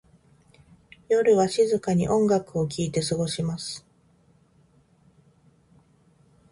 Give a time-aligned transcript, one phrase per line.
[1.09, 3.85] 夜は静かに音楽を聴いて過ごします。